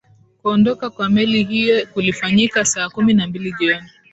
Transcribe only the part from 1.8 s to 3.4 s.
kulifanyika saa kumi na